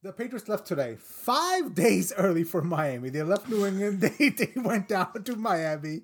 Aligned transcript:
The 0.00 0.12
Patriots 0.12 0.48
left 0.48 0.64
today, 0.64 0.96
five 0.96 1.74
days 1.74 2.12
early 2.16 2.44
for 2.44 2.62
Miami. 2.62 3.10
They 3.10 3.24
left 3.24 3.48
New 3.48 3.66
England. 3.66 4.00
They, 4.18 4.28
they 4.28 4.52
went 4.54 4.86
down 4.86 5.24
to 5.24 5.34
Miami. 5.34 6.02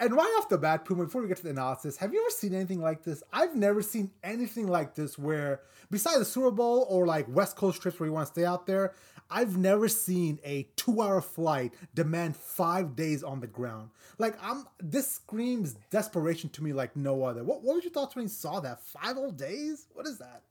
And 0.00 0.12
right 0.12 0.34
off 0.38 0.48
the 0.48 0.58
bat, 0.58 0.84
Puma, 0.84 1.04
before 1.04 1.22
we 1.22 1.28
get 1.28 1.36
to 1.36 1.44
the 1.44 1.50
analysis, 1.50 1.98
have 1.98 2.12
you 2.12 2.20
ever 2.20 2.30
seen 2.30 2.52
anything 2.52 2.80
like 2.80 3.04
this? 3.04 3.22
I've 3.32 3.54
never 3.54 3.80
seen 3.80 4.10
anything 4.24 4.66
like 4.66 4.96
this 4.96 5.16
where, 5.16 5.60
besides 5.88 6.18
the 6.18 6.24
Super 6.24 6.50
Bowl 6.50 6.84
or 6.90 7.06
like 7.06 7.26
West 7.28 7.54
Coast 7.54 7.80
trips 7.80 8.00
where 8.00 8.08
you 8.08 8.12
want 8.12 8.26
to 8.26 8.32
stay 8.32 8.44
out 8.44 8.66
there, 8.66 8.94
I've 9.30 9.56
never 9.56 9.86
seen 9.86 10.40
a 10.42 10.66
two 10.74 11.00
hour 11.00 11.20
flight 11.20 11.74
demand 11.94 12.36
five 12.36 12.96
days 12.96 13.22
on 13.22 13.38
the 13.38 13.46
ground. 13.46 13.90
Like, 14.18 14.36
I'm 14.42 14.66
this 14.80 15.08
screams 15.12 15.76
desperation 15.90 16.50
to 16.50 16.64
me 16.64 16.72
like 16.72 16.96
no 16.96 17.22
other. 17.22 17.44
What, 17.44 17.62
what 17.62 17.76
was 17.76 17.84
your 17.84 17.92
thoughts 17.92 18.16
when 18.16 18.24
you 18.24 18.30
saw 18.30 18.58
that? 18.60 18.82
Five 18.82 19.14
whole 19.14 19.30
days? 19.30 19.86
What 19.94 20.08
is 20.08 20.18
that? 20.18 20.42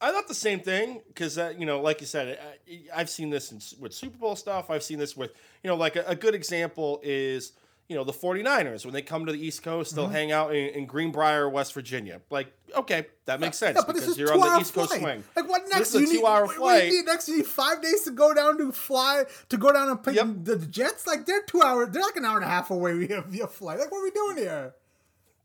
I 0.00 0.12
thought 0.12 0.28
the 0.28 0.34
same 0.34 0.60
thing 0.60 1.02
because 1.08 1.36
uh, 1.36 1.52
you 1.58 1.66
know, 1.66 1.80
like 1.80 2.00
you 2.00 2.06
said, 2.06 2.38
I, 2.94 2.98
have 2.98 3.10
seen 3.10 3.30
this 3.30 3.52
in, 3.52 3.60
with 3.80 3.92
Super 3.92 4.16
Bowl 4.16 4.34
stuff. 4.34 4.70
I've 4.70 4.82
seen 4.82 4.98
this 4.98 5.16
with 5.16 5.32
you 5.62 5.68
know, 5.68 5.76
like 5.76 5.96
a, 5.96 6.04
a, 6.06 6.14
good 6.14 6.34
example 6.34 7.00
is 7.02 7.52
you 7.88 7.96
know 7.96 8.04
the 8.04 8.12
49ers 8.12 8.86
when 8.86 8.94
they 8.94 9.02
come 9.02 9.26
to 9.26 9.32
the 9.32 9.44
East 9.44 9.62
Coast, 9.62 9.94
they'll 9.94 10.04
mm-hmm. 10.04 10.14
hang 10.14 10.32
out 10.32 10.54
in, 10.54 10.68
in, 10.70 10.86
Greenbrier, 10.86 11.50
West 11.50 11.74
Virginia. 11.74 12.22
Like, 12.30 12.50
okay, 12.74 13.08
that 13.26 13.40
makes 13.40 13.58
sense 13.58 13.76
yeah, 13.76 13.92
because 13.92 14.16
you're 14.16 14.32
on 14.32 14.40
the 14.40 14.60
East 14.60 14.72
flight. 14.72 14.88
Coast 14.88 15.00
swing. 15.00 15.24
Like, 15.36 15.48
what 15.48 15.62
next? 15.68 15.92
This 15.92 16.02
is 16.02 16.10
a 16.10 16.14
two-hour 16.14 16.46
flight. 16.46 16.58
What 16.60 16.84
you 16.84 16.90
need 16.92 17.06
next? 17.06 17.28
You 17.28 17.36
need 17.38 17.46
five 17.46 17.82
days 17.82 18.02
to 18.04 18.10
go 18.10 18.32
down 18.32 18.56
to 18.56 18.72
fly 18.72 19.24
to 19.50 19.56
go 19.58 19.70
down 19.70 19.90
and 19.90 20.02
play 20.02 20.14
yep. 20.14 20.28
the 20.44 20.56
Jets. 20.56 21.06
Like, 21.06 21.26
they're 21.26 21.42
two 21.42 21.60
hours. 21.60 21.90
They're 21.90 22.02
like 22.02 22.16
an 22.16 22.24
hour 22.24 22.36
and 22.36 22.44
a 22.44 22.48
half 22.48 22.70
away 22.70 23.06
via 23.26 23.46
flight. 23.46 23.78
Like, 23.78 23.90
what 23.90 23.98
are 23.98 24.04
we 24.04 24.10
doing 24.12 24.36
here? 24.38 24.74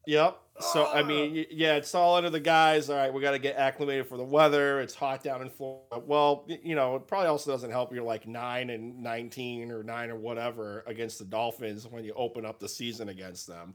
Yep. 0.07 0.39
So 0.59 0.87
I 0.87 1.03
mean, 1.03 1.45
yeah, 1.51 1.75
it's 1.75 1.93
all 1.93 2.15
under 2.15 2.29
the 2.29 2.39
guys. 2.39 2.89
All 2.89 2.95
right, 2.95 3.13
we 3.13 3.21
got 3.21 3.31
to 3.31 3.39
get 3.39 3.57
acclimated 3.57 4.07
for 4.07 4.17
the 4.17 4.23
weather. 4.23 4.79
It's 4.79 4.95
hot 4.95 5.21
down 5.21 5.41
in 5.41 5.49
Florida. 5.49 5.99
Well, 5.99 6.45
you 6.47 6.75
know, 6.75 6.95
it 6.95 7.07
probably 7.07 7.27
also 7.27 7.51
doesn't 7.51 7.71
help. 7.71 7.93
You're 7.93 8.03
like 8.03 8.25
nine 8.25 8.69
and 8.69 9.03
nineteen 9.03 9.69
or 9.69 9.83
nine 9.83 10.09
or 10.09 10.15
whatever 10.15 10.83
against 10.87 11.19
the 11.19 11.25
Dolphins 11.25 11.87
when 11.87 12.05
you 12.05 12.13
open 12.15 12.45
up 12.45 12.59
the 12.59 12.69
season 12.69 13.09
against 13.09 13.47
them. 13.47 13.73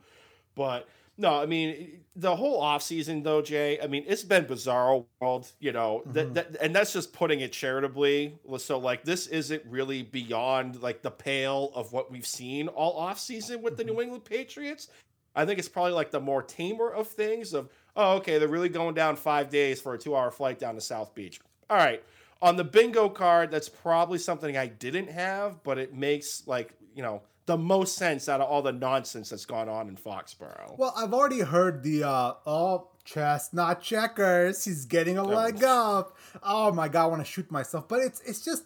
But 0.54 0.88
no, 1.20 1.34
I 1.38 1.44
mean 1.44 2.00
the 2.16 2.34
whole 2.34 2.62
offseason 2.62 3.22
though, 3.22 3.42
Jay. 3.42 3.78
I 3.82 3.86
mean 3.86 4.04
it's 4.06 4.24
been 4.24 4.46
bizarre 4.46 5.04
world, 5.20 5.52
you 5.60 5.72
know, 5.72 6.02
mm-hmm. 6.08 6.54
and 6.62 6.74
that's 6.74 6.94
just 6.94 7.12
putting 7.12 7.40
it 7.40 7.52
charitably. 7.52 8.38
So 8.56 8.78
like 8.78 9.04
this 9.04 9.26
isn't 9.26 9.62
really 9.66 10.02
beyond 10.02 10.82
like 10.82 11.02
the 11.02 11.10
pale 11.10 11.72
of 11.74 11.92
what 11.92 12.10
we've 12.10 12.26
seen 12.26 12.68
all 12.68 12.98
offseason 12.98 13.60
with 13.60 13.76
the 13.76 13.84
mm-hmm. 13.84 13.92
New 13.92 14.00
England 14.02 14.24
Patriots. 14.24 14.88
I 15.34 15.44
think 15.44 15.58
it's 15.58 15.68
probably 15.68 15.92
like 15.92 16.10
the 16.10 16.20
more 16.20 16.42
tamer 16.42 16.90
of 16.90 17.08
things 17.08 17.54
of, 17.54 17.68
oh, 17.96 18.16
okay, 18.16 18.38
they're 18.38 18.48
really 18.48 18.68
going 18.68 18.94
down 18.94 19.16
five 19.16 19.50
days 19.50 19.80
for 19.80 19.94
a 19.94 19.98
two 19.98 20.16
hour 20.16 20.30
flight 20.30 20.58
down 20.58 20.74
to 20.74 20.80
South 20.80 21.14
Beach. 21.14 21.40
All 21.68 21.76
right. 21.76 22.02
On 22.42 22.56
the 22.56 22.64
bingo 22.64 23.08
card, 23.08 23.50
that's 23.50 23.68
probably 23.68 24.18
something 24.18 24.56
I 24.56 24.66
didn't 24.66 25.08
have, 25.08 25.62
but 25.62 25.78
it 25.78 25.94
makes 25.94 26.46
like, 26.46 26.74
you 26.94 27.02
know, 27.02 27.22
the 27.46 27.58
most 27.58 27.96
sense 27.96 28.28
out 28.28 28.40
of 28.40 28.48
all 28.48 28.62
the 28.62 28.72
nonsense 28.72 29.30
that's 29.30 29.44
gone 29.44 29.68
on 29.68 29.88
in 29.88 29.96
Foxborough. 29.96 30.78
Well, 30.78 30.94
I've 30.96 31.12
already 31.12 31.40
heard 31.40 31.82
the 31.82 32.04
uh 32.04 32.34
oh 32.46 32.88
chestnut 33.04 33.82
checkers. 33.82 34.64
He's 34.64 34.84
getting 34.84 35.18
a 35.18 35.24
leg 35.24 35.64
up. 35.64 36.16
Oh 36.42 36.72
my 36.72 36.88
god, 36.88 37.04
I 37.04 37.06
want 37.06 37.24
to 37.24 37.30
shoot 37.30 37.50
myself. 37.50 37.88
But 37.88 38.00
it's 38.00 38.20
it's 38.20 38.44
just 38.44 38.64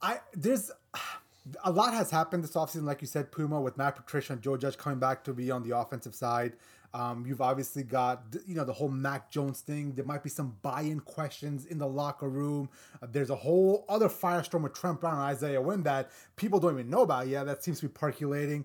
I 0.00 0.20
there's 0.32 0.70
a 1.64 1.70
lot 1.70 1.94
has 1.94 2.10
happened 2.10 2.44
this 2.44 2.52
offseason, 2.52 2.84
like 2.84 3.00
you 3.00 3.06
said, 3.06 3.32
Puma, 3.32 3.60
with 3.60 3.76
Matt 3.76 3.96
Patricia 3.96 4.32
and 4.32 4.42
Joe 4.42 4.56
Judge 4.56 4.76
coming 4.76 4.98
back 4.98 5.24
to 5.24 5.32
be 5.32 5.50
on 5.50 5.62
the 5.62 5.76
offensive 5.76 6.14
side. 6.14 6.54
Um, 6.94 7.24
you've 7.26 7.42
obviously 7.42 7.82
got 7.82 8.22
you 8.46 8.54
know 8.54 8.64
the 8.64 8.72
whole 8.72 8.88
Mac 8.88 9.30
Jones 9.30 9.60
thing. 9.60 9.92
There 9.92 10.06
might 10.06 10.22
be 10.22 10.30
some 10.30 10.56
buy-in 10.62 11.00
questions 11.00 11.66
in 11.66 11.78
the 11.78 11.86
locker 11.86 12.28
room. 12.28 12.70
Uh, 13.02 13.06
there's 13.10 13.30
a 13.30 13.36
whole 13.36 13.84
other 13.88 14.08
firestorm 14.08 14.62
with 14.62 14.72
Trent 14.72 15.00
Brown 15.00 15.14
and 15.14 15.22
Isaiah 15.22 15.60
Wynn 15.60 15.82
that 15.82 16.10
people 16.36 16.58
don't 16.58 16.72
even 16.72 16.88
know 16.88 17.02
about. 17.02 17.28
Yeah, 17.28 17.44
that 17.44 17.62
seems 17.62 17.80
to 17.80 17.88
be 17.88 17.92
percolating. 17.92 18.64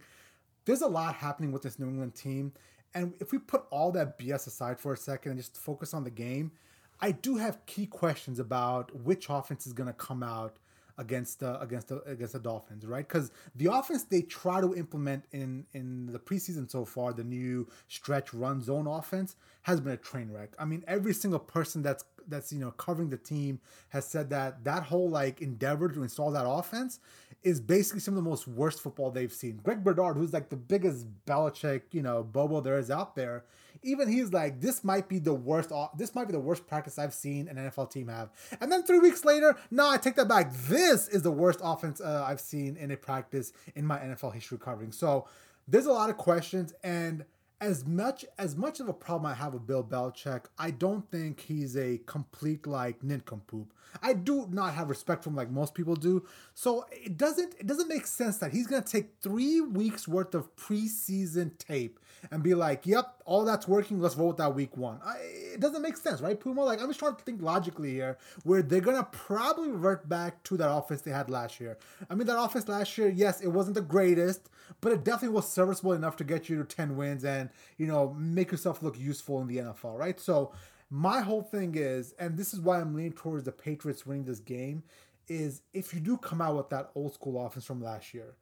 There's 0.66 0.81
a 0.81 0.88
lot 0.88 1.16
happening 1.16 1.52
with 1.52 1.64
this 1.64 1.78
New 1.78 1.88
England 1.88 2.16
team, 2.16 2.54
and 2.94 3.14
if 3.20 3.33
we 3.33 3.39
put 3.39 3.65
all 3.70 3.92
that 3.92 4.17
BS 4.17 4.48
aside 4.48 4.80
for 4.80 4.94
a 4.94 4.98
second 4.98 5.32
and 5.32 5.39
just 5.39 5.58
focus 5.58 5.94
on 5.94 6.05
the 6.05 6.10
game, 6.10 6.54
I 7.02 7.11
do 7.11 7.36
have 7.36 7.65
key 7.65 7.88
questions 7.88 8.39
about 8.39 8.95
which 8.95 9.26
offense 9.30 9.67
is 9.67 9.73
going 9.73 9.88
to 9.88 9.94
come 9.94 10.23
out 10.23 10.60
against 10.98 11.39
the 11.39 11.59
against 11.59 11.87
the 11.89 12.02
against 12.04 12.33
the 12.33 12.39
Dolphins, 12.39 12.86
right? 12.86 13.08
Because 13.08 13.31
the 13.55 13.71
offense 13.71 14.04
they 14.04 14.21
try 14.21 14.61
to 14.61 14.76
implement 14.76 15.26
in 15.31 15.65
in 15.73 16.08
the 16.08 16.20
preseason 16.20 16.70
so 16.70 16.86
far, 16.86 17.14
the 17.14 17.23
new 17.23 17.67
stretch 17.87 18.33
run 18.33 18.61
zone 18.61 18.87
offense 18.87 19.36
has 19.64 19.80
been 19.80 19.93
a 19.93 19.98
train 19.98 20.32
wreck. 20.32 20.53
I 20.59 20.65
mean, 20.65 20.83
every 20.87 21.14
single 21.14 21.39
person 21.39 21.82
that's 21.82 22.03
that's 22.27 22.53
you 22.53 22.59
know 22.59 22.71
covering 22.71 23.09
the 23.09 23.17
team 23.17 23.59
has 23.89 24.05
said 24.05 24.30
that 24.30 24.64
that 24.64 24.83
whole 24.83 25.09
like 25.09 25.42
endeavor 25.42 25.89
to 25.89 26.03
install 26.03 26.32
that 26.32 26.48
offense 26.48 26.99
is 27.43 27.59
basically 27.59 27.99
some 27.99 28.14
of 28.14 28.23
the 28.23 28.30
most 28.30 28.48
worst 28.48 28.82
football 28.82 29.11
they've 29.11 29.33
seen. 29.33 29.59
Greg 29.64 29.83
Bedard, 29.83 30.15
who's 30.15 30.32
like 30.32 30.49
the 30.49 30.55
biggest 30.55 31.05
Belichick 31.26 31.82
you 31.92 32.02
know 32.02 32.23
bobo 32.23 32.61
there 32.61 32.77
is 32.77 32.92
out 32.92 33.15
there, 33.15 33.43
even 33.83 34.10
he's 34.10 34.32
like, 34.33 34.61
this 34.61 34.83
might 34.83 35.08
be 35.08 35.20
the 35.20 35.33
worst. 35.33 35.71
This 35.98 36.16
might 36.16 36.26
be 36.26 36.33
the 36.33 36.39
worst 36.39 36.67
practice 36.67 36.98
I've 36.98 37.14
seen 37.14 37.48
an 37.48 37.58
NFL 37.58 37.92
team 37.92 38.08
have. 38.08 38.32
And 38.61 38.71
then 38.71 38.83
three 38.83 38.99
weeks 38.99 39.26
later, 39.26 39.58
no, 39.71 39.89
I 39.89 39.98
take 39.98 40.16
that 40.16 40.27
back. 40.27 40.54
This 40.54 41.08
is 41.08 41.21
the 41.21 41.32
worst 41.32 41.60
offense 41.64 42.02
uh, 42.02 42.26
I've 42.27 42.42
seen 42.42 42.77
in 42.77 42.92
a 42.92 42.98
practice 42.98 43.54
in 43.76 43.86
my 43.86 43.99
NFL 43.99 44.33
history 44.33 44.58
covering. 44.58 44.92
So 44.92 45.27
there's 45.67 45.86
a 45.86 45.92
lot 45.92 46.10
of 46.10 46.17
questions 46.17 46.73
and 46.83 47.26
as 47.64 47.86
much 47.86 48.26
as 48.38 48.58
much 48.58 48.82
of 48.82 48.89
a 48.89 48.94
problem 48.94 49.32
I 49.32 49.36
have 49.36 49.54
with 49.54 49.66
Bill 49.66 49.86
Belichick, 49.86 50.48
I 50.60 50.70
don't 50.71 51.10
think 51.10 51.39
he's 51.39 51.77
a 51.77 51.98
complete 52.05 52.67
like 52.67 53.02
nincompoop. 53.02 53.73
I 54.02 54.11
do 54.14 54.48
not 54.52 54.73
have 54.73 54.89
respect 54.89 55.23
for 55.23 55.30
him 55.30 55.38
like 55.38 55.50
most 55.50 55.73
people 55.73 55.95
do. 55.95 56.26
So 56.54 56.86
it 56.92 57.17
doesn't 57.17 57.55
it 57.58 57.65
doesn't 57.65 57.88
make 57.88 58.05
sense 58.05 58.38
that 58.39 58.52
he's 58.52 58.67
gonna 58.67 58.82
take 58.82 59.11
three 59.21 59.61
weeks 59.61 60.10
worth 60.10 60.36
of 60.36 60.54
preseason 60.58 61.58
tape 61.58 62.02
and 62.32 62.44
be 62.44 62.54
like, 62.54 62.86
"Yep, 62.86 63.23
all 63.26 63.45
that's 63.45 63.67
working. 63.67 64.00
Let's 64.00 64.16
vote 64.16 64.38
that 64.38 64.56
week 64.56 64.78
one." 64.78 65.00
I, 65.04 65.17
it 65.54 65.60
doesn't 65.60 65.82
make 65.82 65.98
sense, 65.98 66.22
right, 66.22 66.39
Puma? 66.39 66.64
Like 66.64 66.82
I'm 66.82 66.88
just 66.88 67.00
trying 67.00 67.16
to 67.16 67.23
think 67.23 67.42
logically 67.42 67.92
here, 67.92 68.17
where 68.44 68.61
they're 68.61 68.82
gonna 68.82 69.08
probably 69.11 69.70
revert 69.70 70.08
back 70.08 70.44
to 70.44 70.58
that 70.58 70.72
offense 70.72 71.02
they 71.02 71.11
had 71.11 71.30
last 71.30 71.60
year. 71.60 71.78
I 72.10 72.16
mean, 72.16 72.28
that 72.28 72.42
offense 72.42 72.67
last 72.67 72.98
year, 72.98 73.10
yes, 73.10 73.42
it 73.42 73.48
wasn't 73.48 73.76
the 73.76 73.82
greatest, 73.82 74.50
but 74.82 74.92
it 74.92 75.04
definitely 75.04 75.36
was 75.36 75.48
serviceable 75.48 75.94
enough 75.94 76.16
to 76.17 76.23
get 76.23 76.50
you 76.50 76.58
to 76.58 76.64
ten 76.64 76.95
wins 76.95 77.23
and 77.23 77.50
you 77.78 77.88
know 77.88 78.16
make 78.17 78.52
yourself 78.52 78.82
look 78.82 79.00
useful 79.00 79.42
in 79.42 79.48
the 79.48 79.58
NFL, 79.58 79.98
right? 79.98 80.20
So 80.20 80.54
my 80.89 81.22
whole 81.22 81.42
thing 81.42 81.73
is, 81.76 82.14
and 82.20 82.38
this 82.38 82.54
is 82.54 82.60
why 82.60 82.80
I'm 82.80 82.94
leaning 82.94 83.14
towards 83.14 83.45
the 83.45 83.52
Patriots 83.52 84.06
winning 84.06 84.26
this 84.26 84.39
game, 84.39 84.83
is 85.28 85.62
if 85.73 85.94
you 85.94 86.00
do 86.00 86.17
come 86.17 86.42
out 86.42 86.56
with 86.56 86.70
that 86.70 86.92
old 86.95 87.14
school 87.14 87.44
offense 87.44 87.66
from 87.66 87.82
last 87.82 88.14
year, 88.14 88.36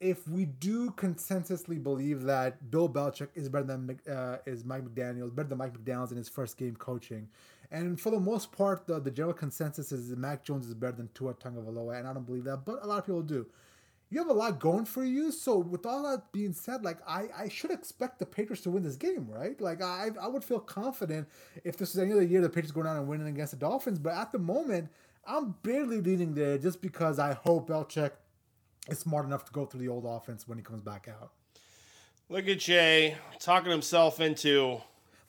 if 0.00 0.26
we 0.26 0.46
do 0.46 0.90
consensusly 0.92 1.82
believe 1.82 2.22
that 2.22 2.70
Bill 2.70 2.88
Belichick 2.88 3.28
is 3.34 3.48
better 3.48 3.64
than 3.64 4.00
uh, 4.10 4.38
is 4.46 4.64
Mike 4.64 4.84
McDaniel, 4.84 5.34
better 5.34 5.48
than 5.48 5.58
Mike 5.58 5.78
McDaniel's 5.78 6.10
in 6.10 6.18
his 6.18 6.28
first 6.28 6.56
game 6.56 6.76
coaching, 6.76 7.28
and 7.70 8.00
for 8.00 8.10
the 8.10 8.20
most 8.20 8.50
part, 8.50 8.86
the, 8.86 8.98
the 8.98 9.10
general 9.10 9.34
consensus 9.34 9.92
is 9.92 10.08
that 10.10 10.18
Mac 10.18 10.42
Jones 10.42 10.66
is 10.66 10.74
better 10.74 10.96
than 10.96 11.08
Tua 11.14 11.34
Tagovailoa, 11.34 11.98
and 11.98 12.08
I 12.08 12.12
don't 12.12 12.26
believe 12.26 12.44
that, 12.44 12.64
but 12.64 12.82
a 12.82 12.86
lot 12.86 12.98
of 12.98 13.06
people 13.06 13.22
do 13.22 13.46
you 14.10 14.18
have 14.18 14.28
a 14.28 14.32
lot 14.32 14.58
going 14.58 14.84
for 14.84 15.04
you. 15.04 15.30
So 15.30 15.58
with 15.58 15.86
all 15.86 16.02
that 16.02 16.32
being 16.32 16.52
said, 16.52 16.84
like 16.84 16.98
I, 17.06 17.28
I 17.36 17.48
should 17.48 17.70
expect 17.70 18.18
the 18.18 18.26
Patriots 18.26 18.62
to 18.64 18.70
win 18.70 18.82
this 18.82 18.96
game, 18.96 19.28
right? 19.28 19.58
Like 19.60 19.82
I 19.82 20.08
I 20.20 20.26
would 20.26 20.44
feel 20.44 20.58
confident 20.58 21.28
if 21.64 21.76
this 21.76 21.94
was 21.94 22.02
any 22.02 22.12
other 22.12 22.22
year 22.22 22.40
the 22.40 22.48
Patriots 22.48 22.72
going 22.72 22.86
down 22.86 22.96
and 22.96 23.06
winning 23.06 23.28
against 23.28 23.52
the 23.52 23.58
Dolphins. 23.58 24.00
But 24.00 24.14
at 24.14 24.32
the 24.32 24.38
moment, 24.38 24.88
I'm 25.24 25.54
barely 25.62 26.00
leaning 26.00 26.34
there 26.34 26.58
just 26.58 26.82
because 26.82 27.18
I 27.18 27.34
hope 27.34 27.68
Belichick 27.68 28.10
is 28.90 28.98
smart 28.98 29.26
enough 29.26 29.44
to 29.46 29.52
go 29.52 29.64
through 29.64 29.80
the 29.80 29.88
old 29.88 30.04
offense 30.06 30.46
when 30.46 30.58
he 30.58 30.64
comes 30.64 30.82
back 30.82 31.08
out. 31.08 31.32
Look 32.28 32.48
at 32.48 32.58
Jay 32.58 33.16
talking 33.38 33.70
himself 33.70 34.20
into 34.20 34.80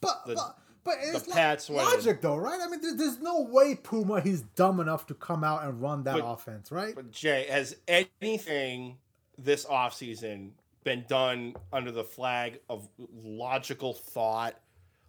but, 0.01 0.25
the, 0.25 0.35
but 0.35 0.57
but 0.83 0.95
it's 1.01 1.23
the 1.23 1.31
Pats 1.31 1.69
logic, 1.69 2.21
though, 2.21 2.37
right? 2.37 2.59
I 2.61 2.67
mean, 2.67 2.81
there's, 2.81 2.95
there's 2.95 3.19
no 3.19 3.41
way 3.41 3.75
Puma 3.75 4.21
he's 4.21 4.41
dumb 4.41 4.79
enough 4.79 5.05
to 5.07 5.13
come 5.13 5.43
out 5.43 5.63
and 5.63 5.79
run 5.79 6.03
that 6.03 6.19
but, 6.19 6.25
offense, 6.25 6.71
right? 6.71 6.95
But 6.95 7.11
Jay, 7.11 7.45
has 7.49 7.75
anything 7.87 8.97
this 9.37 9.65
offseason 9.65 10.51
been 10.83 11.05
done 11.07 11.55
under 11.71 11.91
the 11.91 12.03
flag 12.03 12.59
of 12.69 12.87
logical 13.23 13.93
thought? 13.93 14.59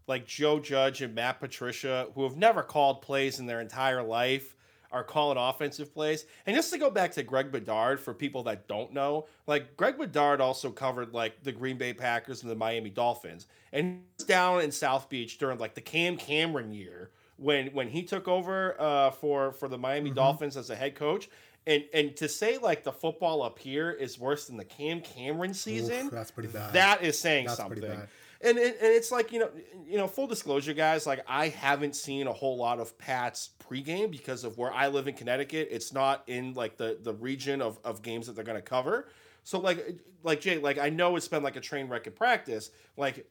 Like 0.07 0.27
Joe 0.27 0.59
Judge 0.59 1.01
and 1.01 1.15
Matt 1.15 1.41
Patricia, 1.41 2.09
who 2.15 2.25
have 2.25 2.37
never 2.37 2.63
called 2.63 3.01
plays 3.01 3.39
in 3.39 3.47
their 3.47 3.61
entire 3.61 4.03
life, 4.03 4.55
are 4.93 5.03
calling 5.03 5.39
offensive 5.39 5.93
plays. 5.93 6.27
And 6.47 6.55
just 6.55 6.73
to 6.73 6.79
go 6.79 6.91
back 6.91 7.13
to 7.13 7.23
Greg 7.23 7.51
Bedard, 7.51 7.99
for 7.99 8.13
people 8.15 8.43
that 8.45 8.69
don't 8.69 8.93
know, 8.93 9.27
like 9.47 9.77
Greg 9.77 9.99
Bedard 9.99 10.41
also 10.41 10.71
covered 10.71 11.15
like 11.15 11.43
the 11.43 11.53
Green 11.53 11.79
Bay 11.79 11.93
Packers 11.93 12.43
and 12.43 12.51
the 12.51 12.57
Miami 12.57 12.91
Dolphins, 12.91 13.47
and 13.73 13.87
he 13.87 14.01
was 14.19 14.27
down 14.27 14.61
in 14.61 14.71
South 14.71 15.09
Beach 15.09 15.39
during 15.39 15.59
like 15.59 15.75
the 15.75 15.81
Cam 15.81 16.17
Cameron 16.17 16.73
year 16.73 17.11
when 17.37 17.69
when 17.69 17.89
he 17.89 18.03
took 18.03 18.29
over 18.29 18.81
uh, 18.81 19.11
for 19.11 19.53
for 19.53 19.69
the 19.69 19.79
Miami 19.79 20.11
mm-hmm. 20.11 20.17
Dolphins 20.17 20.57
as 20.57 20.71
a 20.71 20.77
head 20.77 20.95
coach. 20.95 21.29
And 21.67 21.85
and 21.95 22.17
to 22.17 22.29
say 22.29 22.59
like 22.59 22.83
the 22.83 22.93
football 22.93 23.43
up 23.43 23.59
here 23.59 23.91
is 23.91 24.19
worse 24.19 24.47
than 24.47 24.57
the 24.57 24.65
Cam 24.65 25.01
Cameron 25.01 25.55
season, 25.55 26.07
Oof, 26.07 26.13
that's 26.13 26.31
pretty 26.31 26.49
bad. 26.49 26.73
That 26.73 27.03
is 27.03 27.19
saying 27.19 27.47
that's 27.47 27.59
something. 27.59 28.03
And, 28.43 28.59
and 28.59 28.77
it's 28.81 29.11
like 29.11 29.33
you 29.33 29.41
know 29.41 29.51
you 29.87 29.97
know 29.99 30.09
full 30.09 30.27
disclosure, 30.27 30.75
guys. 30.75 31.07
Like 31.07 31.25
I 31.29 31.49
haven't 31.49 31.97
seen 31.97 32.27
a 32.27 32.33
whole 32.33 32.57
lot 32.57 32.81
of 32.81 32.97
Pats 32.99 33.51
pregame 33.69 34.11
because 34.11 34.45
of 34.45 34.59
where 34.59 34.73
I 34.73 34.89
live 34.89 35.09
in 35.09 35.15
Connecticut. 35.15 35.69
It's 35.71 35.93
not 35.93 36.25
in 36.27 36.55
like 36.55 36.77
the 36.77 36.99
the 37.01 37.15
region 37.15 37.63
of 37.63 37.79
of 37.85 38.03
games 38.03 38.27
that 38.27 38.35
they're 38.35 38.45
going 38.45 38.59
to 38.59 38.63
cover. 38.63 39.09
So 39.45 39.59
like 39.59 39.99
like 40.23 40.41
Jay, 40.41 40.59
like 40.59 40.79
I 40.79 40.89
know 40.89 41.17
it's 41.17 41.29
been 41.29 41.43
like 41.43 41.57
a 41.57 41.61
train 41.61 41.89
wreck 41.89 42.07
in 42.07 42.13
practice. 42.13 42.71
Like, 42.97 43.27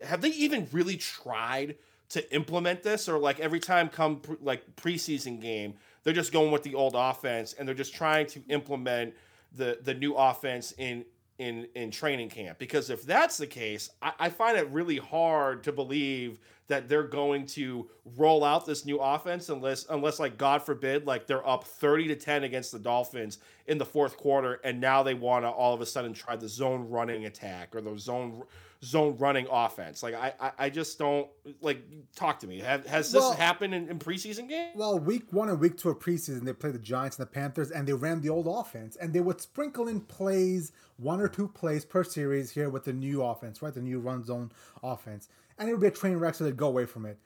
have 0.00 0.20
they 0.20 0.30
even 0.30 0.68
really 0.72 0.96
tried 0.96 1.76
to 2.10 2.34
implement 2.34 2.82
this, 2.82 3.08
or 3.08 3.18
like 3.18 3.40
every 3.40 3.60
time 3.60 3.88
come 3.88 4.20
pre- 4.20 4.36
like 4.40 4.76
preseason 4.76 5.40
game, 5.40 5.74
they're 6.04 6.12
just 6.12 6.32
going 6.32 6.50
with 6.52 6.62
the 6.62 6.74
old 6.74 6.94
offense 6.96 7.54
and 7.54 7.66
they're 7.66 7.74
just 7.74 7.94
trying 7.94 8.26
to 8.26 8.42
implement 8.48 9.14
the 9.54 9.78
the 9.82 9.94
new 9.94 10.14
offense 10.14 10.72
in 10.78 11.04
in 11.38 11.66
in 11.74 11.90
training 11.90 12.28
camp. 12.28 12.58
Because 12.58 12.90
if 12.90 13.02
that's 13.02 13.36
the 13.36 13.46
case 13.46 13.90
I, 14.00 14.12
I, 14.18 14.28
find 14.28 14.56
it 14.56 14.68
really 14.70 14.98
hard 14.98 15.64
to 15.64 15.72
believe 15.72 16.38
that 16.68 16.88
they're 16.88 17.02
going 17.02 17.46
to 17.46 17.88
roll 18.16 18.44
out 18.44 18.66
this 18.66 18.84
new 18.84 18.98
offense 18.98 19.48
unless 19.48 19.86
unless 19.90 20.20
like 20.20 20.38
god 20.38 20.62
forbid 20.62 21.06
like 21.06 21.26
they're 21.26 21.46
up 21.46 21.64
30 21.64 22.08
to 22.08 22.16
10 22.16 22.44
against 22.44 22.72
the 22.72 22.78
dolphins 22.78 23.38
in 23.66 23.78
the 23.78 23.84
fourth 23.84 24.16
quarter 24.16 24.60
and 24.64 24.80
now 24.80 25.02
they 25.02 25.14
want 25.14 25.44
to 25.44 25.48
all 25.48 25.74
of 25.74 25.80
a 25.80 25.86
sudden 25.86 26.12
try 26.12 26.36
the 26.36 26.48
zone 26.48 26.88
running 26.88 27.26
attack 27.26 27.74
or 27.74 27.80
the 27.80 27.98
zone 27.98 28.42
zone 28.84 29.16
running 29.18 29.46
offense. 29.50 30.02
Like 30.02 30.14
I, 30.14 30.34
I, 30.40 30.52
I 30.58 30.70
just 30.70 30.98
don't 30.98 31.28
like 31.60 31.82
talk 32.16 32.40
to 32.40 32.46
me. 32.46 32.58
Have, 32.60 32.86
has 32.86 33.14
well, 33.14 33.30
this 33.30 33.38
happened 33.38 33.74
in, 33.74 33.88
in, 33.88 33.98
preseason 33.98 34.48
games? 34.48 34.72
Well, 34.74 34.98
week 34.98 35.32
one 35.32 35.48
and 35.48 35.60
week 35.60 35.76
two 35.76 35.90
of 35.90 35.98
preseason, 35.98 36.44
they 36.44 36.52
played 36.52 36.74
the 36.74 36.78
Giants 36.78 37.18
and 37.18 37.26
the 37.26 37.30
Panthers, 37.30 37.70
and 37.70 37.86
they 37.86 37.92
ran 37.92 38.20
the 38.20 38.28
old 38.28 38.46
offense, 38.48 38.96
and 38.96 39.12
they 39.12 39.20
would 39.20 39.40
sprinkle 39.40 39.88
in 39.88 40.00
plays, 40.00 40.72
one 40.96 41.20
or 41.20 41.28
two 41.28 41.48
plays 41.48 41.84
per 41.84 42.02
series 42.02 42.50
here 42.50 42.68
with 42.68 42.84
the 42.84 42.92
new 42.92 43.22
offense, 43.22 43.62
right? 43.62 43.72
The 43.72 43.80
new 43.80 44.00
run 44.00 44.24
zone 44.24 44.50
offense, 44.82 45.28
and 45.58 45.68
it 45.68 45.72
would 45.72 45.80
be 45.80 45.88
a 45.88 45.92
train 45.92 46.16
wreck, 46.16 46.34
so 46.34 46.44
they'd 46.44 46.56
go 46.56 46.68
away 46.68 46.86
from 46.86 47.06
it. 47.06 47.18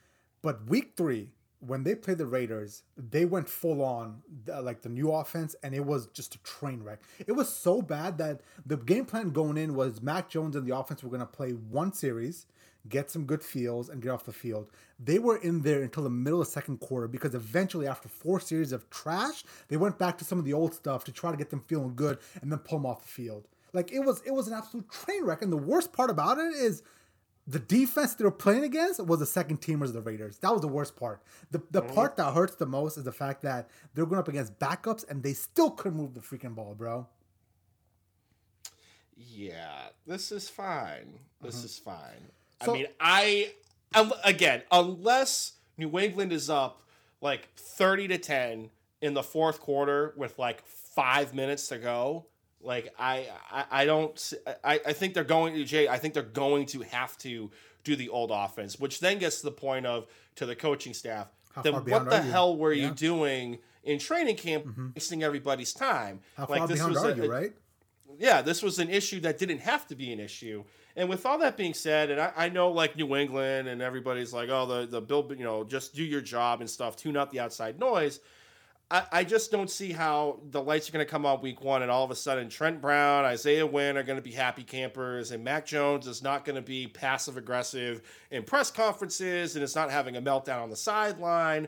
But 0.42 0.66
week 0.68 0.92
three, 0.96 1.30
when 1.60 1.84
they 1.84 1.94
played 1.94 2.18
the 2.18 2.26
Raiders, 2.26 2.82
they 2.96 3.24
went 3.24 3.48
full 3.48 3.82
on 3.82 4.22
like 4.46 4.82
the 4.82 4.88
new 4.88 5.12
offense, 5.12 5.56
and 5.62 5.74
it 5.74 5.84
was 5.84 6.06
just 6.08 6.34
a 6.34 6.42
train 6.42 6.82
wreck. 6.82 7.00
It 7.26 7.32
was 7.32 7.48
so 7.48 7.82
bad 7.82 8.18
that 8.18 8.40
the 8.64 8.76
game 8.76 9.06
plan 9.06 9.30
going 9.30 9.56
in 9.56 9.74
was 9.74 10.02
Mac 10.02 10.28
Jones 10.28 10.56
and 10.56 10.66
the 10.66 10.76
offense 10.76 11.02
were 11.02 11.08
going 11.08 11.20
to 11.20 11.26
play 11.26 11.50
one 11.50 11.92
series, 11.92 12.46
get 12.88 13.10
some 13.10 13.24
good 13.24 13.42
feels, 13.42 13.88
and 13.88 14.02
get 14.02 14.10
off 14.10 14.24
the 14.24 14.32
field. 14.32 14.70
They 14.98 15.18
were 15.18 15.36
in 15.38 15.62
there 15.62 15.82
until 15.82 16.02
the 16.02 16.10
middle 16.10 16.40
of 16.40 16.46
the 16.46 16.52
second 16.52 16.78
quarter 16.80 17.08
because 17.08 17.34
eventually, 17.34 17.86
after 17.86 18.08
four 18.08 18.38
series 18.38 18.72
of 18.72 18.88
trash, 18.90 19.44
they 19.68 19.76
went 19.76 19.98
back 19.98 20.18
to 20.18 20.24
some 20.24 20.38
of 20.38 20.44
the 20.44 20.52
old 20.52 20.74
stuff 20.74 21.04
to 21.04 21.12
try 21.12 21.30
to 21.30 21.36
get 21.36 21.50
them 21.50 21.64
feeling 21.66 21.94
good 21.96 22.18
and 22.42 22.52
then 22.52 22.58
pull 22.60 22.78
them 22.78 22.86
off 22.86 23.02
the 23.02 23.08
field. 23.08 23.48
Like 23.72 23.92
it 23.92 24.00
was, 24.00 24.22
it 24.24 24.32
was 24.32 24.46
an 24.46 24.54
absolute 24.54 24.90
train 24.90 25.24
wreck. 25.24 25.42
And 25.42 25.52
the 25.52 25.56
worst 25.56 25.92
part 25.92 26.10
about 26.10 26.38
it 26.38 26.54
is 26.54 26.82
the 27.46 27.58
defense 27.60 28.14
they 28.14 28.24
were 28.24 28.30
playing 28.30 28.64
against 28.64 29.04
was 29.04 29.20
the 29.20 29.26
second 29.26 29.60
teamers 29.60 29.84
of 29.88 29.92
the 29.94 30.00
Raiders. 30.00 30.38
That 30.38 30.52
was 30.52 30.60
the 30.60 30.68
worst 30.68 30.96
part. 30.96 31.22
The 31.50 31.62
the 31.70 31.82
mm-hmm. 31.82 31.94
part 31.94 32.16
that 32.16 32.32
hurts 32.32 32.56
the 32.56 32.66
most 32.66 32.96
is 32.96 33.04
the 33.04 33.12
fact 33.12 33.42
that 33.42 33.70
they're 33.94 34.06
going 34.06 34.18
up 34.18 34.28
against 34.28 34.58
backups 34.58 35.08
and 35.08 35.22
they 35.22 35.32
still 35.32 35.70
couldn't 35.70 35.98
move 35.98 36.14
the 36.14 36.20
freaking 36.20 36.54
ball, 36.54 36.74
bro. 36.74 37.06
Yeah, 39.16 39.88
this 40.06 40.32
is 40.32 40.48
fine. 40.48 41.20
This 41.40 41.56
mm-hmm. 41.56 41.66
is 41.66 41.78
fine. 41.78 42.30
So, 42.64 42.72
I 42.72 42.76
mean, 42.76 42.86
I 43.00 43.52
again, 44.24 44.62
unless 44.72 45.52
New 45.78 45.98
England 45.98 46.32
is 46.32 46.50
up 46.50 46.82
like 47.20 47.48
30 47.56 48.08
to 48.08 48.18
10 48.18 48.70
in 49.00 49.14
the 49.14 49.22
fourth 49.22 49.60
quarter 49.60 50.14
with 50.16 50.38
like 50.38 50.64
5 50.66 51.34
minutes 51.34 51.68
to 51.68 51.78
go, 51.78 52.26
like 52.62 52.92
I, 52.98 53.28
I, 53.50 53.64
I 53.70 53.84
don't. 53.84 54.32
I, 54.64 54.80
I 54.86 54.92
think 54.92 55.14
they're 55.14 55.24
going 55.24 55.54
to 55.54 55.64
Jay. 55.64 55.88
I 55.88 55.98
think 55.98 56.14
they're 56.14 56.22
going 56.22 56.66
to 56.66 56.82
have 56.82 57.16
to 57.18 57.50
do 57.84 57.96
the 57.96 58.08
old 58.08 58.30
offense, 58.32 58.78
which 58.78 59.00
then 59.00 59.18
gets 59.18 59.40
to 59.40 59.46
the 59.46 59.52
point 59.52 59.86
of 59.86 60.06
to 60.36 60.46
the 60.46 60.56
coaching 60.56 60.94
staff. 60.94 61.28
How 61.54 61.62
then 61.62 61.74
what 61.74 62.10
the 62.10 62.20
hell 62.20 62.56
were 62.56 62.72
yeah. 62.72 62.88
you 62.88 62.94
doing 62.94 63.58
in 63.84 63.98
training 63.98 64.36
camp, 64.36 64.66
mm-hmm. 64.66 64.88
wasting 64.94 65.22
everybody's 65.22 65.72
time? 65.72 66.20
How 66.36 66.46
like, 66.48 66.58
far 66.58 66.68
this 66.68 66.78
behind 66.78 66.94
was 66.94 67.04
are 67.04 67.10
a, 67.10 67.16
you, 67.16 67.32
right? 67.32 67.52
Yeah, 68.18 68.42
this 68.42 68.62
was 68.62 68.78
an 68.78 68.90
issue 68.90 69.20
that 69.20 69.38
didn't 69.38 69.58
have 69.58 69.86
to 69.88 69.94
be 69.94 70.12
an 70.12 70.20
issue. 70.20 70.64
And 70.96 71.08
with 71.08 71.26
all 71.26 71.38
that 71.38 71.56
being 71.56 71.74
said, 71.74 72.10
and 72.10 72.20
I, 72.20 72.32
I 72.36 72.48
know 72.48 72.70
like 72.70 72.96
New 72.96 73.14
England 73.16 73.68
and 73.68 73.82
everybody's 73.82 74.32
like, 74.32 74.48
oh, 74.48 74.66
the 74.66 74.86
the 74.86 75.00
bill, 75.00 75.26
you 75.36 75.44
know, 75.44 75.64
just 75.64 75.94
do 75.94 76.02
your 76.02 76.22
job 76.22 76.60
and 76.60 76.68
stuff, 76.68 76.96
tune 76.96 77.16
out 77.16 77.30
the 77.30 77.40
outside 77.40 77.78
noise. 77.78 78.20
I, 78.90 79.04
I 79.10 79.24
just 79.24 79.50
don't 79.50 79.68
see 79.68 79.92
how 79.92 80.40
the 80.50 80.62
lights 80.62 80.88
are 80.88 80.92
going 80.92 81.04
to 81.04 81.10
come 81.10 81.26
on 81.26 81.40
week 81.40 81.60
one 81.60 81.82
and 81.82 81.90
all 81.90 82.04
of 82.04 82.10
a 82.10 82.14
sudden 82.14 82.48
Trent 82.48 82.80
Brown, 82.80 83.24
Isaiah 83.24 83.66
Wynn 83.66 83.96
are 83.96 84.04
going 84.04 84.18
to 84.18 84.22
be 84.22 84.30
happy 84.30 84.62
campers 84.62 85.32
and 85.32 85.42
Mac 85.42 85.66
Jones 85.66 86.06
is 86.06 86.22
not 86.22 86.44
going 86.44 86.56
to 86.56 86.62
be 86.62 86.86
passive 86.86 87.36
aggressive 87.36 88.02
in 88.30 88.44
press 88.44 88.70
conferences 88.70 89.56
and 89.56 89.64
it's 89.64 89.74
not 89.74 89.90
having 89.90 90.16
a 90.16 90.22
meltdown 90.22 90.62
on 90.62 90.70
the 90.70 90.76
sideline. 90.76 91.66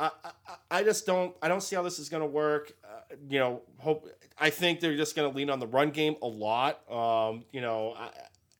I, 0.00 0.10
I, 0.24 0.30
I 0.70 0.82
just 0.82 1.04
don't 1.06 1.34
I 1.42 1.48
don't 1.48 1.62
see 1.62 1.76
how 1.76 1.82
this 1.82 1.98
is 1.98 2.08
going 2.08 2.22
to 2.22 2.26
work. 2.26 2.72
Uh, 2.82 3.14
you 3.28 3.38
know, 3.38 3.62
hope 3.78 4.08
I 4.38 4.50
think 4.50 4.80
they're 4.80 4.96
just 4.96 5.14
going 5.14 5.30
to 5.30 5.36
lean 5.36 5.50
on 5.50 5.60
the 5.60 5.66
run 5.66 5.90
game 5.90 6.16
a 6.22 6.26
lot. 6.26 6.90
Um, 6.90 7.44
you 7.52 7.60
know, 7.60 7.94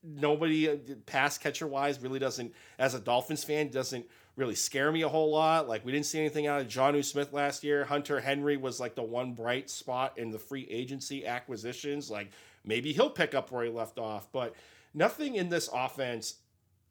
nobody 0.04 0.68
uh, 0.68 0.76
pass 1.06 1.38
catcher 1.38 1.66
wise 1.66 2.00
really 2.00 2.18
doesn't 2.18 2.52
as 2.78 2.94
a 2.94 3.00
Dolphins 3.00 3.44
fan 3.44 3.68
doesn't 3.68 4.06
really 4.36 4.54
scare 4.54 4.90
me 4.90 5.02
a 5.02 5.08
whole 5.08 5.30
lot. 5.30 5.68
Like 5.68 5.84
we 5.84 5.92
didn't 5.92 6.06
see 6.06 6.18
anything 6.18 6.46
out 6.46 6.60
of 6.60 6.68
Jonnu 6.68 7.04
Smith 7.04 7.32
last 7.32 7.64
year. 7.64 7.84
Hunter 7.84 8.20
Henry 8.20 8.56
was 8.56 8.80
like 8.80 8.94
the 8.94 9.02
one 9.02 9.32
bright 9.32 9.70
spot 9.70 10.18
in 10.18 10.30
the 10.30 10.38
free 10.38 10.66
agency 10.70 11.26
acquisitions. 11.26 12.10
Like 12.10 12.30
maybe 12.64 12.92
he'll 12.92 13.10
pick 13.10 13.34
up 13.34 13.50
where 13.50 13.64
he 13.64 13.70
left 13.70 13.98
off, 13.98 14.30
but 14.32 14.54
nothing 14.92 15.36
in 15.36 15.48
this 15.48 15.68
offense 15.72 16.36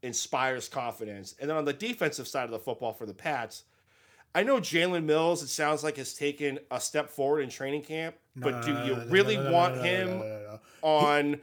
inspires 0.02 0.68
confidence. 0.68 1.36
And 1.40 1.50
then 1.50 1.58
on 1.58 1.66
the 1.66 1.74
defensive 1.74 2.28
side 2.28 2.46
of 2.46 2.52
the 2.52 2.60
football 2.60 2.94
for 2.94 3.06
the 3.06 3.14
Pats, 3.14 3.64
I 4.36 4.44
know 4.44 4.58
Jalen 4.58 5.04
Mills, 5.04 5.44
it 5.44 5.50
sounds 5.50 5.84
like 5.84 5.98
has 5.98 6.14
taken 6.14 6.60
a 6.72 6.80
step 6.80 7.10
forward 7.10 7.42
in 7.42 7.50
training 7.50 7.84
camp, 7.84 8.16
no, 8.36 8.50
but 8.50 8.64
do 8.64 8.72
you 8.72 8.96
no, 8.96 9.06
really 9.10 9.38
no, 9.38 9.52
want 9.52 9.78
him 9.78 10.24
on 10.82 11.40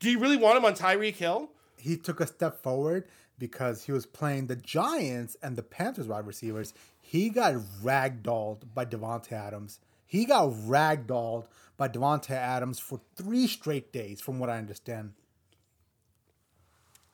do 0.00 0.10
you 0.10 0.18
really 0.18 0.36
want 0.36 0.58
him 0.58 0.64
on 0.64 0.74
Tyreek 0.74 1.16
Hill? 1.16 1.50
He 1.76 1.96
took 1.96 2.20
a 2.20 2.26
step 2.26 2.62
forward 2.62 3.04
because 3.38 3.84
he 3.84 3.92
was 3.92 4.06
playing 4.06 4.46
the 4.46 4.56
Giants 4.56 5.36
and 5.42 5.56
the 5.56 5.62
Panthers 5.62 6.08
wide 6.08 6.26
receivers. 6.26 6.74
He 7.00 7.30
got 7.30 7.54
ragdolled 7.82 8.62
by 8.74 8.84
Davante 8.84 9.32
Adams. 9.32 9.80
He 10.06 10.24
got 10.24 10.50
ragdolled 10.50 11.46
by 11.76 11.88
Davante 11.88 12.30
Adams 12.30 12.78
for 12.78 13.00
three 13.14 13.46
straight 13.46 13.92
days, 13.92 14.20
from 14.20 14.38
what 14.38 14.50
I 14.50 14.58
understand. 14.58 15.12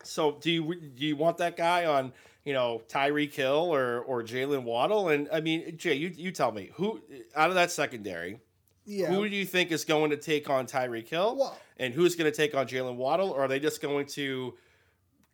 So 0.03 0.37
do 0.39 0.51
you 0.51 0.75
do 0.75 1.05
you 1.05 1.15
want 1.15 1.37
that 1.37 1.57
guy 1.57 1.85
on 1.85 2.13
you 2.43 2.53
know 2.53 2.81
Tyreek 2.87 3.33
Hill 3.33 3.73
or 3.73 3.99
or 4.01 4.23
Jaylen 4.23 4.63
Waddle? 4.63 5.09
And 5.09 5.27
I 5.31 5.41
mean, 5.41 5.77
Jay, 5.77 5.95
you 5.95 6.09
you 6.09 6.31
tell 6.31 6.51
me 6.51 6.71
who 6.75 7.01
out 7.35 7.49
of 7.49 7.55
that 7.55 7.71
secondary, 7.71 8.39
yeah. 8.85 9.07
who 9.07 9.27
do 9.27 9.35
you 9.35 9.45
think 9.45 9.71
is 9.71 9.85
going 9.85 10.11
to 10.11 10.17
take 10.17 10.49
on 10.49 10.67
Tyreek 10.67 11.07
Hill, 11.07 11.35
well, 11.37 11.57
and 11.77 11.93
who's 11.93 12.15
going 12.15 12.31
to 12.31 12.35
take 12.35 12.55
on 12.55 12.67
Jaylen 12.67 12.95
Waddle? 12.95 13.31
Or 13.31 13.45
are 13.45 13.47
they 13.47 13.59
just 13.59 13.81
going 13.81 14.05
to 14.07 14.55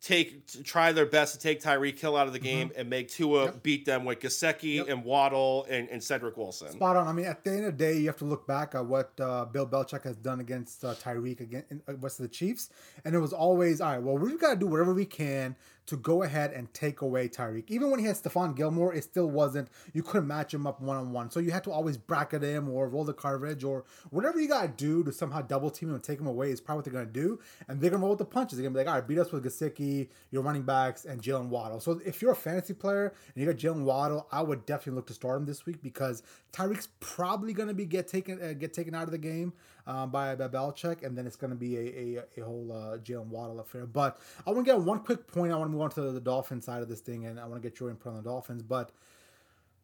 take 0.01 0.63
try 0.63 0.91
their 0.91 1.05
best 1.05 1.33
to 1.33 1.39
take 1.39 1.61
Tyreek 1.61 1.99
Hill 1.99 2.17
out 2.17 2.25
of 2.25 2.33
the 2.33 2.39
mm-hmm. 2.39 2.45
game 2.45 2.69
mm-hmm. 2.69 2.79
and 2.79 2.89
make 2.89 3.09
Tua 3.09 3.45
yep. 3.45 3.63
beat 3.63 3.85
them 3.85 4.03
with 4.03 4.19
Gesicki 4.19 4.75
yep. 4.75 4.89
and 4.89 5.03
Waddle 5.03 5.65
and, 5.69 5.87
and 5.89 6.03
Cedric 6.03 6.37
Wilson. 6.37 6.71
Spot 6.71 6.97
on. 6.97 7.07
I 7.07 7.11
mean, 7.11 7.25
at 7.25 7.43
the 7.43 7.51
end 7.51 7.65
of 7.65 7.77
the 7.77 7.85
day, 7.85 7.97
you 7.99 8.07
have 8.07 8.17
to 8.17 8.25
look 8.25 8.47
back 8.47 8.73
at 8.73 8.85
what 8.85 9.11
uh, 9.19 9.45
Bill 9.45 9.67
Belichick 9.67 10.03
has 10.03 10.17
done 10.17 10.39
against 10.39 10.83
uh, 10.83 10.95
Tyreek 10.95 11.39
against 11.39 11.71
uh, 11.87 12.23
the 12.23 12.27
Chiefs, 12.27 12.69
and 13.05 13.15
it 13.15 13.19
was 13.19 13.31
always 13.31 13.79
all 13.79 13.91
right. 13.91 14.01
Well, 14.01 14.17
we've 14.17 14.39
got 14.39 14.53
to 14.53 14.59
do 14.59 14.67
whatever 14.67 14.93
we 14.93 15.05
can 15.05 15.55
to 15.91 15.97
go 15.97 16.23
ahead 16.23 16.53
and 16.53 16.73
take 16.73 17.01
away 17.01 17.27
Tyreek. 17.27 17.65
Even 17.67 17.91
when 17.91 17.99
he 17.99 18.05
had 18.05 18.15
Stephon 18.15 18.55
Gilmore, 18.55 18.93
it 18.93 19.03
still 19.03 19.29
wasn't, 19.29 19.67
you 19.91 20.01
couldn't 20.01 20.25
match 20.25 20.53
him 20.53 20.65
up 20.65 20.79
one 20.79 20.95
on 20.95 21.11
one. 21.11 21.29
So 21.29 21.41
you 21.41 21.51
had 21.51 21.65
to 21.65 21.71
always 21.71 21.97
bracket 21.97 22.41
him 22.41 22.69
or 22.69 22.87
roll 22.87 23.03
the 23.03 23.13
coverage 23.13 23.65
or 23.65 23.83
whatever 24.09 24.39
you 24.39 24.47
got 24.47 24.61
to 24.61 24.67
do 24.69 25.03
to 25.03 25.11
somehow 25.11 25.41
double 25.41 25.69
team 25.69 25.89
him 25.89 25.95
and 25.95 26.03
take 26.03 26.17
him 26.17 26.27
away 26.27 26.49
is 26.49 26.61
probably 26.61 26.77
what 26.77 26.85
they're 26.85 26.93
going 26.93 27.07
to 27.07 27.11
do. 27.11 27.39
And 27.67 27.81
they're 27.81 27.89
going 27.89 27.99
to 27.99 28.05
roll 28.05 28.11
with 28.11 28.19
the 28.19 28.25
punches. 28.25 28.57
They're 28.57 28.63
going 28.63 28.73
to 28.73 28.79
be 28.79 28.85
like, 28.85 28.87
all 28.87 29.01
right, 29.01 29.07
beat 29.07 29.19
us 29.19 29.33
with 29.33 29.43
Gesicki, 29.43 30.07
your 30.31 30.43
running 30.43 30.63
backs, 30.63 31.03
and 31.03 31.21
Jaylen 31.21 31.49
Waddle. 31.49 31.81
So 31.81 31.99
if 32.05 32.21
you're 32.21 32.31
a 32.31 32.35
fantasy 32.35 32.73
player 32.73 33.13
and 33.35 33.43
you 33.43 33.51
got 33.51 33.59
Jaylen 33.59 33.83
Waddle, 33.83 34.27
I 34.31 34.41
would 34.41 34.65
definitely 34.65 34.93
look 34.93 35.07
to 35.07 35.13
start 35.13 35.39
him 35.39 35.45
this 35.45 35.65
week 35.65 35.81
because 35.83 36.23
Tyreek's 36.53 36.87
probably 37.01 37.51
going 37.51 37.67
to 37.67 37.73
be 37.75 37.85
get 37.85 38.07
taken 38.07 38.41
uh, 38.41 38.53
get 38.53 38.73
taken 38.73 38.95
out 38.95 39.03
of 39.03 39.11
the 39.11 39.17
game 39.17 39.51
um, 39.87 40.11
by, 40.11 40.35
Belichick, 40.35 41.03
and 41.03 41.17
then 41.17 41.25
it's 41.27 41.35
going 41.35 41.51
to 41.51 41.57
be 41.57 41.77
a, 41.77 42.19
a, 42.37 42.41
a 42.41 42.45
whole 42.45 42.71
uh, 42.71 42.97
Jaylen 42.97 43.27
Waddle 43.27 43.59
affair. 43.59 43.85
But 43.85 44.19
I 44.45 44.51
want 44.51 44.65
to 44.65 44.71
get 44.71 44.81
one 44.81 44.99
quick 44.99 45.27
point. 45.27 45.51
I 45.51 45.55
want 45.55 45.69
to 45.69 45.71
move 45.71 45.81
on 45.81 45.89
to 45.91 46.11
the 46.11 46.19
Dolphins 46.19 46.65
side 46.65 46.81
of 46.81 46.89
this 46.89 47.01
thing, 47.01 47.25
and 47.25 47.39
I 47.39 47.45
want 47.45 47.61
to 47.61 47.69
get 47.69 47.79
your 47.79 47.89
input 47.89 48.11
on 48.11 48.17
the 48.17 48.23
Dolphins. 48.23 48.63
But 48.63 48.91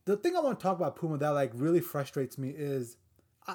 the 0.05 0.17
thing 0.17 0.35
I 0.35 0.39
want 0.39 0.59
to 0.59 0.63
talk 0.63 0.77
about 0.77 0.95
Puma 0.95 1.17
that 1.17 1.29
like 1.29 1.51
really 1.53 1.81
frustrates 1.81 2.37
me 2.37 2.49
is 2.49 2.97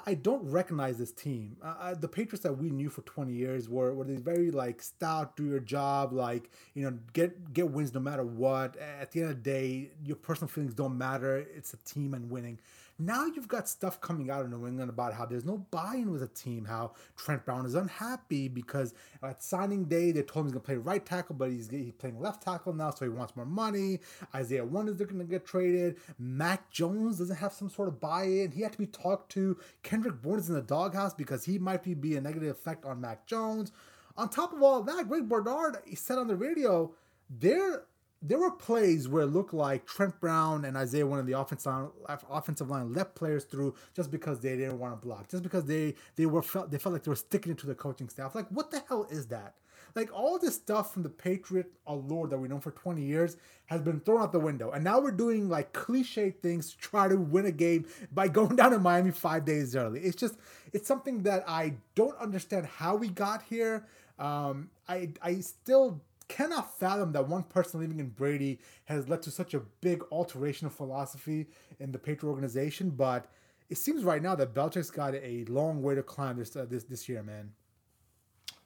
I 0.07 0.15
don't 0.15 0.43
recognize 0.51 0.97
this 0.97 1.13
team. 1.13 1.59
Uh, 1.63 1.95
the 1.95 2.09
Patriots 2.09 2.43
that 2.45 2.57
we 2.57 2.71
knew 2.71 2.89
for 2.89 3.03
20 3.03 3.31
years 3.31 3.69
were 3.69 3.93
were 3.93 4.05
these 4.05 4.21
very 4.21 4.51
like 4.51 4.81
stout, 4.81 5.37
do 5.37 5.45
your 5.45 5.61
job, 5.61 6.15
like 6.15 6.51
you 6.73 6.85
know, 6.85 6.99
get 7.13 7.53
get 7.53 7.71
wins 7.71 7.93
no 7.93 8.01
matter 8.01 8.25
what. 8.25 8.77
At 8.79 9.13
the 9.13 9.21
end 9.21 9.31
of 9.31 9.37
the 9.37 9.51
day, 9.51 9.91
your 10.03 10.17
personal 10.17 10.49
feelings 10.49 10.73
don't 10.73 10.97
matter. 10.97 11.47
It's 11.55 11.75
a 11.75 11.77
team 11.79 12.15
and 12.15 12.31
winning. 12.31 12.59
Now 13.05 13.27
you've 13.27 13.49
got 13.49 13.69
stuff 13.69 14.01
coming 14.01 14.31
out 14.31 14.45
of 14.45 14.51
New 14.51 14.65
England 14.65 14.89
about 14.89 15.13
how 15.13 15.27
there's 15.27 15.45
no 15.45 15.59
buy-in 15.73 16.13
with 16.13 16.23
a 16.23 16.29
team, 16.29 16.65
how 16.65 16.93
Trent 17.17 17.45
Brown 17.45 17.67
is 17.67 17.75
unhappy 17.75 18.47
because 18.47 18.95
at 19.25 19.43
signing 19.43 19.87
day 19.87 20.13
they 20.13 20.23
told 20.23 20.45
him 20.45 20.47
he's 20.47 20.53
gonna 20.53 20.65
play 20.65 20.77
right 20.77 21.05
tackle, 21.05 21.35
but 21.35 21.51
he's, 21.51 21.69
he's 21.69 21.95
playing 21.95 22.21
left 22.21 22.45
tackle 22.45 22.73
now, 22.73 22.91
so 22.91 23.05
he 23.05 23.09
wants 23.09 23.35
more 23.35 23.45
money. 23.45 23.99
Isaiah 24.33 24.65
Wonders 24.65 24.99
they're 24.99 25.09
gonna 25.09 25.25
get 25.25 25.45
traded. 25.45 25.97
Mac 26.17 26.71
Jones 26.71 27.19
doesn't 27.19 27.37
have 27.37 27.53
some 27.53 27.69
sort 27.69 27.89
of 27.89 27.99
buy-in. 27.99 28.53
He 28.53 28.63
had 28.63 28.73
to 28.73 28.79
be 28.79 28.87
talked 28.87 29.33
to. 29.33 29.59
Kendrick 29.83 30.23
Bourne 30.23 30.39
is 30.39 30.49
in 30.49 30.55
the 30.55 30.63
doghouse 30.63 31.13
because 31.13 31.45
he 31.45 31.59
might 31.59 31.83
be, 31.83 31.95
be 31.95 32.17
a 32.17 32.21
negative 32.21 32.51
effect 32.51 32.85
on 32.85 33.01
Mac 33.01 33.27
Jones. 33.27 33.73
On 34.17 34.29
top 34.29 34.53
of 34.53 34.63
all 34.63 34.81
that, 34.83 35.09
Greg 35.09 35.29
Bedard 35.29 35.79
he 35.87 35.97
said 35.97 36.19
on 36.19 36.29
the 36.29 36.37
radio, 36.37 36.95
they're 37.29 37.83
there 38.23 38.39
were 38.39 38.53
plays 38.53 39.09
where 39.09 39.25
it 39.25 39.27
looked 39.27 39.53
like 39.53 39.85
Trent 39.85 40.19
Brown 40.21 40.65
and 40.65 40.77
Isaiah, 40.77 41.07
one 41.07 41.19
of 41.19 41.27
the 41.27 41.39
offensive 41.39 41.73
line, 41.73 41.89
offensive 42.31 42.71
line, 42.71 42.93
let 42.93 43.17
players 43.17 43.45
through 43.45 43.75
just 43.95 44.11
because 44.13 44.41
they 44.41 44.57
didn't 44.57 44.79
want 44.79 44.93
to 44.95 45.07
block, 45.07 45.29
just 45.29 45.43
because 45.43 45.65
they 45.65 45.95
they 46.15 46.27
were 46.27 46.43
felt 46.43 46.71
they 46.71 46.79
felt 46.79 46.93
like 46.93 47.03
they 47.03 47.11
were 47.11 47.17
sticking 47.17 47.53
it 47.53 47.59
to 47.59 47.67
the 47.67 47.75
coaching 47.75 48.09
staff. 48.09 48.35
Like, 48.35 48.49
what 48.49 48.71
the 48.71 48.83
hell 48.89 49.07
is 49.11 49.27
that? 49.29 49.55
Like 49.95 50.11
all 50.15 50.39
this 50.39 50.55
stuff 50.55 50.93
from 50.95 51.03
the 51.03 51.09
Patriot 51.09 51.71
allure 51.87 52.27
that 52.29 52.39
we 52.39 52.49
know 52.49 52.61
for 52.61 52.71
20 52.71 53.03
years 53.03 53.37
has 53.67 53.83
been 53.83 54.01
thrown 54.01 54.23
out 54.23 54.33
the 54.33 54.41
window, 54.41 54.71
and 54.71 54.85
now 54.85 55.01
we're 55.01 55.11
doing 55.11 55.49
like 55.49 55.73
cliche 55.73 56.31
things 56.31 56.71
to 56.71 56.79
try 56.79 57.09
to 57.09 57.17
win 57.17 57.47
a 57.47 57.53
game 57.53 57.87
by 58.13 58.29
going 58.39 58.57
down 58.57 58.71
to 58.71 58.79
Miami 58.79 59.11
five 59.11 59.45
days 59.45 59.75
early. 59.75 60.01
It's 60.01 60.17
just 60.17 60.37
it's 60.73 60.87
something 60.87 61.25
that 61.25 61.45
I 61.49 61.75
don't 61.97 62.17
understand 62.19 62.67
how 62.67 62.95
we 62.97 63.09
got 63.09 63.43
here. 63.43 63.85
Um, 64.19 64.71
I 64.89 65.11
I 65.21 65.41
still 65.41 66.01
cannot 66.33 66.79
fathom 66.79 67.13
that 67.13 67.29
one 67.29 67.43
person 67.43 67.81
living 67.81 68.01
in 68.01 68.09
Brady 68.09 68.59
has 68.87 69.09
led 69.09 69.23
to 69.23 69.31
such 69.31 69.53
a 69.53 69.61
big 69.81 70.03
alteration 70.11 70.67
of 70.67 70.73
philosophy 70.73 71.47
in 71.79 71.93
the 71.93 71.99
Patriot 71.99 72.31
organization. 72.31 72.91
But 72.91 73.27
it 73.69 73.77
seems 73.77 74.03
right 74.03 74.23
now 74.23 74.35
that 74.37 74.55
Belichick's 74.55 74.91
got 74.91 75.15
a 75.15 75.45
long 75.49 75.83
way 75.83 75.95
to 75.95 76.03
climb 76.03 76.39
this 76.39 76.57
uh, 76.57 76.67
this 76.69 76.85
this 76.85 77.09
year, 77.09 77.23
man. 77.23 77.53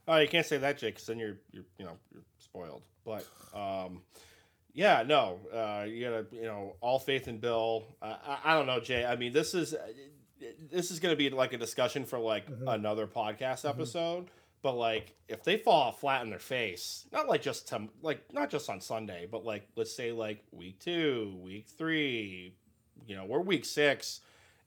Oh, 0.06 0.16
you 0.18 0.28
can't 0.28 0.46
say 0.46 0.58
that, 0.58 0.78
Jake, 0.78 0.94
because 0.94 1.06
then 1.08 1.18
you're 1.18 1.38
you're 1.50 1.64
you 1.78 1.85
know 1.85 1.96
you're 2.12 2.23
spoiled. 2.38 2.82
But 3.04 3.26
um, 3.52 4.02
yeah, 4.73 5.02
no, 5.04 5.40
uh, 5.52 5.85
you 5.88 6.04
gotta 6.04 6.26
you 6.30 6.44
know 6.44 6.76
all 6.80 7.00
faith 7.00 7.26
in 7.26 7.38
Bill. 7.38 7.96
Uh, 8.00 8.16
I, 8.25 8.38
I 8.44 8.54
don't 8.54 8.66
know, 8.66 8.78
Jay. 8.78 9.04
I 9.04 9.16
mean, 9.16 9.32
this 9.32 9.54
is 9.54 9.75
this 10.70 10.92
is 10.92 11.00
gonna 11.00 11.16
be 11.16 11.30
like 11.30 11.52
a 11.52 11.58
discussion 11.58 12.04
for 12.04 12.20
like 12.20 12.49
mm-hmm. 12.49 12.68
another 12.68 13.08
podcast 13.08 13.64
mm-hmm. 13.64 13.68
episode. 13.68 14.25
Mm-hmm 14.26 14.45
but 14.62 14.72
like 14.72 15.14
if 15.28 15.44
they 15.44 15.56
fall 15.56 15.92
flat 15.92 16.22
in 16.22 16.30
their 16.30 16.38
face, 16.38 17.06
not 17.12 17.28
like 17.28 17.42
just 17.42 17.68
to, 17.68 17.88
like 18.02 18.20
not 18.32 18.50
just 18.50 18.68
on 18.68 18.80
Sunday, 18.80 19.28
but 19.30 19.44
like 19.44 19.68
let's 19.76 19.94
say 19.94 20.12
like 20.12 20.42
week 20.52 20.78
two, 20.80 21.38
week 21.42 21.66
three, 21.76 22.54
you 23.06 23.16
know, 23.16 23.25
we're 23.25 23.40
week 23.40 23.64
six, 23.64 24.20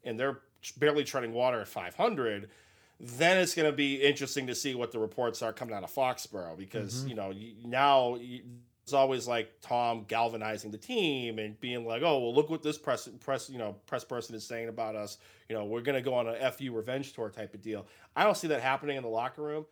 and 0.04 0.20
they're 0.20 0.40
barely 0.78 1.04
treading 1.04 1.34
water 1.34 1.62
at 1.62 1.68
500 1.68 2.50
then 3.00 3.38
it's 3.38 3.56
going 3.56 3.70
to 3.70 3.76
be 3.76 3.96
interesting 3.96 4.48
to 4.48 4.56
see 4.56 4.76
what 4.76 4.92
the 4.92 5.00
reports 5.00 5.42
are 5.42 5.54
coming 5.54 5.74
out 5.74 5.84
of 5.84 5.94
Foxborough 5.94 6.58
because 6.58 6.96
mm-hmm. 6.96 7.08
you 7.08 7.16
know 7.16 7.34
now 7.64 8.18
it's 8.90 8.94
always 8.94 9.28
like 9.28 9.52
Tom 9.62 10.04
galvanizing 10.08 10.72
the 10.72 10.78
team 10.78 11.38
and 11.40 11.60
being 11.62 11.86
like, 11.86 12.02
oh 12.02 12.20
well, 12.20 12.34
look 12.34 12.50
what 12.50 12.64
this 12.64 12.78
press 12.78 13.08
press 13.20 13.50
you 13.50 13.58
know 13.58 13.76
press 13.86 14.04
person 14.04 14.36
is 14.36 14.44
saying 14.46 14.68
about 14.68 14.96
us. 14.96 15.18
You 15.48 15.56
know, 15.56 15.66
we're 15.66 15.82
going 15.82 15.96
to 15.96 16.02
go 16.02 16.14
on 16.14 16.28
a 16.28 16.52
fu 16.52 16.74
revenge 16.74 17.14
tour 17.14 17.30
type 17.30 17.54
of 17.54 17.62
deal. 17.62 17.86
I 18.16 18.24
don't 18.24 18.36
see 18.36 18.48
that 18.48 18.62
happening 18.62 18.98
in 18.98 19.04
the 19.04 19.10
locker 19.10 19.44
room. 19.44 19.66